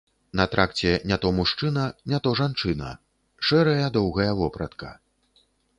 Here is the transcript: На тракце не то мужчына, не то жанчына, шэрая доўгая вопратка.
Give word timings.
На 0.39 0.45
тракце 0.53 0.93
не 1.11 1.17
то 1.25 1.31
мужчына, 1.39 1.83
не 2.13 2.21
то 2.29 2.33
жанчына, 2.41 2.91
шэрая 3.49 3.87
доўгая 4.01 4.31
вопратка. 4.43 4.95